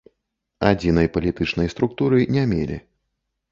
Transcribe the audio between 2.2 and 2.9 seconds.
не мелі.